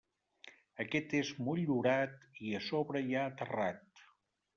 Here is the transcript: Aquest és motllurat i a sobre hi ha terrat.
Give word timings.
Aquest 0.83 1.11
és 1.19 1.29
motllurat 1.49 2.15
i 2.47 2.55
a 2.61 2.61
sobre 2.69 3.03
hi 3.11 3.15
ha 3.17 3.27
terrat. 3.43 4.03